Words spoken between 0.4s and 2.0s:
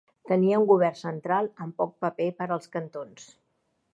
un govern central amb poc